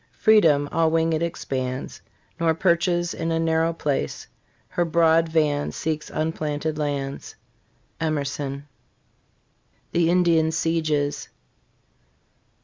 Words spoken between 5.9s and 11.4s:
unplanted lands. Emerson. THE INDIAN SIEGES.